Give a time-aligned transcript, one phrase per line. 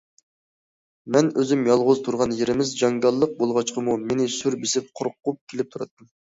[1.15, 6.11] مەن ئۆزۈم يالغۇز، تۇرغان يېرىمىز جاڭگاللىق بولغاچقىمۇ مېنى سۈر بېسىپ قورققۇم كېلىپ تۇراتتى.